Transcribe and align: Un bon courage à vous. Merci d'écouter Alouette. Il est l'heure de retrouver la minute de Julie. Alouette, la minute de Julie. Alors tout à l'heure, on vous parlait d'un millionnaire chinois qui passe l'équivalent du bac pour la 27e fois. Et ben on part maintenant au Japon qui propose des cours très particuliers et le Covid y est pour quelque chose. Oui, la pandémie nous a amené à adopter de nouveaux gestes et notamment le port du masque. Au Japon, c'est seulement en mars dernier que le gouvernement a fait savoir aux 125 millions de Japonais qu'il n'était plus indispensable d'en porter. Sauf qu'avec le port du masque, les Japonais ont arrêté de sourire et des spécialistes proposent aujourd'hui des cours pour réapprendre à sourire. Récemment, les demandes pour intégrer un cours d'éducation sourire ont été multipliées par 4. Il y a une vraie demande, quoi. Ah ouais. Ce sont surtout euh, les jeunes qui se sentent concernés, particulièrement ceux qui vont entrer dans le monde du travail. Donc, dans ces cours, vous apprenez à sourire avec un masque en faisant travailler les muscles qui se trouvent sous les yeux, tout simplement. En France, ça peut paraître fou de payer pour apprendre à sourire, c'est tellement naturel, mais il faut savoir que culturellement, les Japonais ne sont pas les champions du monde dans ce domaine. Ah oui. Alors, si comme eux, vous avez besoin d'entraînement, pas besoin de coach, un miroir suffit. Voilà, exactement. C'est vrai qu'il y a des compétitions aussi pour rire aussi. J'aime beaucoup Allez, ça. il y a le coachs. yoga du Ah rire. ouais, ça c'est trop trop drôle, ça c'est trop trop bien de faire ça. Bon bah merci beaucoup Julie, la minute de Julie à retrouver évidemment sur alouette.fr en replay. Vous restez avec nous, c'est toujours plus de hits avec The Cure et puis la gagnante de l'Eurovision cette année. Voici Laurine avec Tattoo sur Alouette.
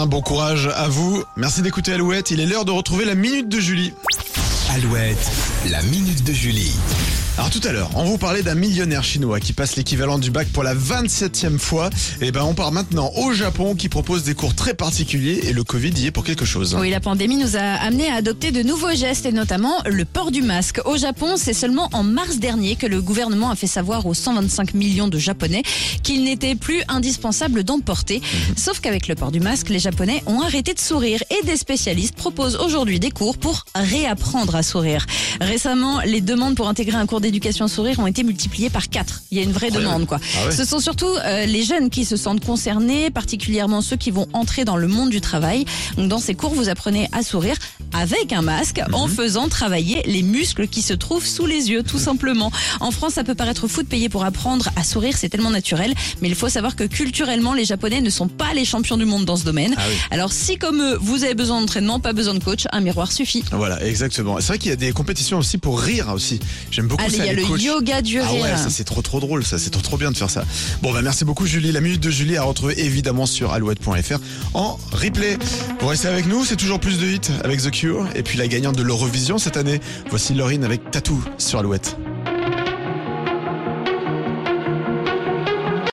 Un 0.00 0.06
bon 0.06 0.20
courage 0.20 0.70
à 0.76 0.86
vous. 0.86 1.24
Merci 1.34 1.60
d'écouter 1.60 1.92
Alouette. 1.92 2.30
Il 2.30 2.38
est 2.38 2.46
l'heure 2.46 2.64
de 2.64 2.70
retrouver 2.70 3.04
la 3.04 3.16
minute 3.16 3.48
de 3.48 3.58
Julie. 3.58 3.94
Alouette, 4.74 5.30
la 5.70 5.82
minute 5.82 6.24
de 6.24 6.32
Julie. 6.32 6.72
Alors 7.38 7.50
tout 7.50 7.60
à 7.62 7.70
l'heure, 7.70 7.90
on 7.94 8.02
vous 8.04 8.18
parlait 8.18 8.42
d'un 8.42 8.56
millionnaire 8.56 9.04
chinois 9.04 9.38
qui 9.38 9.52
passe 9.52 9.76
l'équivalent 9.76 10.18
du 10.18 10.32
bac 10.32 10.48
pour 10.48 10.64
la 10.64 10.74
27e 10.74 11.56
fois. 11.56 11.88
Et 12.20 12.32
ben 12.32 12.42
on 12.42 12.52
part 12.52 12.72
maintenant 12.72 13.12
au 13.16 13.32
Japon 13.32 13.76
qui 13.76 13.88
propose 13.88 14.24
des 14.24 14.34
cours 14.34 14.56
très 14.56 14.74
particuliers 14.74 15.42
et 15.44 15.52
le 15.52 15.62
Covid 15.62 15.90
y 15.90 16.06
est 16.06 16.10
pour 16.10 16.24
quelque 16.24 16.44
chose. 16.44 16.76
Oui, 16.78 16.90
la 16.90 16.98
pandémie 16.98 17.36
nous 17.36 17.56
a 17.56 17.60
amené 17.60 18.08
à 18.08 18.16
adopter 18.16 18.50
de 18.50 18.64
nouveaux 18.64 18.92
gestes 18.92 19.24
et 19.24 19.30
notamment 19.30 19.76
le 19.86 20.04
port 20.04 20.32
du 20.32 20.42
masque. 20.42 20.80
Au 20.84 20.96
Japon, 20.96 21.36
c'est 21.36 21.54
seulement 21.54 21.88
en 21.92 22.02
mars 22.02 22.38
dernier 22.38 22.74
que 22.74 22.86
le 22.86 23.00
gouvernement 23.00 23.50
a 23.50 23.56
fait 23.56 23.68
savoir 23.68 24.04
aux 24.04 24.14
125 24.14 24.74
millions 24.74 25.08
de 25.08 25.18
Japonais 25.18 25.62
qu'il 26.02 26.24
n'était 26.24 26.56
plus 26.56 26.82
indispensable 26.88 27.62
d'en 27.62 27.78
porter. 27.78 28.20
Sauf 28.56 28.80
qu'avec 28.80 29.06
le 29.06 29.14
port 29.14 29.30
du 29.30 29.38
masque, 29.38 29.68
les 29.68 29.78
Japonais 29.78 30.24
ont 30.26 30.42
arrêté 30.42 30.74
de 30.74 30.80
sourire 30.80 31.22
et 31.30 31.46
des 31.46 31.56
spécialistes 31.56 32.16
proposent 32.16 32.56
aujourd'hui 32.56 32.98
des 32.98 33.12
cours 33.12 33.38
pour 33.38 33.64
réapprendre 33.76 34.56
à 34.58 34.62
sourire. 34.62 35.06
Récemment, 35.40 36.00
les 36.04 36.20
demandes 36.20 36.54
pour 36.54 36.68
intégrer 36.68 36.96
un 36.96 37.06
cours 37.06 37.20
d'éducation 37.20 37.68
sourire 37.68 37.98
ont 37.98 38.06
été 38.06 38.22
multipliées 38.22 38.70
par 38.70 38.88
4. 38.88 39.22
Il 39.30 39.38
y 39.38 39.40
a 39.40 39.44
une 39.44 39.52
vraie 39.52 39.70
demande, 39.70 40.06
quoi. 40.06 40.18
Ah 40.20 40.46
ouais. 40.46 40.52
Ce 40.52 40.64
sont 40.64 40.80
surtout 40.80 41.06
euh, 41.06 41.46
les 41.46 41.62
jeunes 41.62 41.90
qui 41.90 42.04
se 42.04 42.16
sentent 42.16 42.44
concernés, 42.44 43.10
particulièrement 43.10 43.80
ceux 43.80 43.96
qui 43.96 44.10
vont 44.10 44.26
entrer 44.32 44.64
dans 44.64 44.76
le 44.76 44.88
monde 44.88 45.10
du 45.10 45.20
travail. 45.20 45.64
Donc, 45.96 46.08
dans 46.08 46.18
ces 46.18 46.34
cours, 46.34 46.54
vous 46.54 46.68
apprenez 46.68 47.08
à 47.12 47.22
sourire 47.22 47.56
avec 47.92 48.32
un 48.32 48.42
masque 48.42 48.80
en 48.92 49.06
faisant 49.06 49.48
travailler 49.48 50.02
les 50.04 50.22
muscles 50.22 50.68
qui 50.68 50.82
se 50.82 50.92
trouvent 50.92 51.26
sous 51.26 51.46
les 51.46 51.70
yeux, 51.70 51.82
tout 51.82 51.98
simplement. 51.98 52.50
En 52.80 52.90
France, 52.90 53.14
ça 53.14 53.24
peut 53.24 53.34
paraître 53.34 53.66
fou 53.68 53.82
de 53.82 53.88
payer 53.88 54.08
pour 54.08 54.24
apprendre 54.24 54.68
à 54.76 54.84
sourire, 54.84 55.16
c'est 55.16 55.28
tellement 55.28 55.50
naturel, 55.50 55.94
mais 56.20 56.28
il 56.28 56.34
faut 56.34 56.48
savoir 56.48 56.76
que 56.76 56.84
culturellement, 56.84 57.54
les 57.54 57.64
Japonais 57.64 58.00
ne 58.00 58.10
sont 58.10 58.28
pas 58.28 58.52
les 58.54 58.64
champions 58.64 58.96
du 58.96 59.04
monde 59.04 59.24
dans 59.24 59.36
ce 59.36 59.44
domaine. 59.44 59.74
Ah 59.76 59.82
oui. 59.88 59.94
Alors, 60.10 60.32
si 60.32 60.58
comme 60.58 60.82
eux, 60.82 60.98
vous 61.00 61.24
avez 61.24 61.34
besoin 61.34 61.60
d'entraînement, 61.60 62.00
pas 62.00 62.12
besoin 62.12 62.34
de 62.34 62.42
coach, 62.42 62.66
un 62.72 62.80
miroir 62.80 63.12
suffit. 63.12 63.44
Voilà, 63.52 63.82
exactement. 63.84 64.40
C'est 64.48 64.54
vrai 64.54 64.58
qu'il 64.60 64.70
y 64.70 64.72
a 64.72 64.76
des 64.76 64.92
compétitions 64.92 65.36
aussi 65.36 65.58
pour 65.58 65.78
rire 65.78 66.08
aussi. 66.14 66.40
J'aime 66.70 66.86
beaucoup 66.88 67.04
Allez, 67.04 67.18
ça. 67.18 67.24
il 67.24 67.26
y 67.26 67.28
a 67.28 67.34
le 67.34 67.44
coachs. 67.44 67.62
yoga 67.62 68.00
du 68.00 68.18
Ah 68.18 68.28
rire. 68.30 68.42
ouais, 68.44 68.56
ça 68.56 68.70
c'est 68.70 68.84
trop 68.84 69.02
trop 69.02 69.20
drôle, 69.20 69.44
ça 69.44 69.58
c'est 69.58 69.68
trop 69.68 69.82
trop 69.82 69.98
bien 69.98 70.10
de 70.10 70.16
faire 70.16 70.30
ça. 70.30 70.42
Bon 70.80 70.90
bah 70.90 71.02
merci 71.02 71.26
beaucoup 71.26 71.44
Julie, 71.44 71.70
la 71.70 71.82
minute 71.82 72.00
de 72.02 72.08
Julie 72.10 72.38
à 72.38 72.44
retrouver 72.44 72.82
évidemment 72.82 73.26
sur 73.26 73.52
alouette.fr 73.52 74.16
en 74.54 74.78
replay. 74.90 75.36
Vous 75.80 75.86
restez 75.88 76.08
avec 76.08 76.24
nous, 76.26 76.46
c'est 76.46 76.56
toujours 76.56 76.80
plus 76.80 76.98
de 76.98 77.06
hits 77.08 77.20
avec 77.44 77.60
The 77.60 77.70
Cure 77.70 78.08
et 78.14 78.22
puis 78.22 78.38
la 78.38 78.48
gagnante 78.48 78.76
de 78.76 78.82
l'Eurovision 78.82 79.36
cette 79.36 79.58
année. 79.58 79.80
Voici 80.08 80.32
Laurine 80.32 80.64
avec 80.64 80.90
Tattoo 80.90 81.20
sur 81.36 81.58
Alouette. 81.58 81.98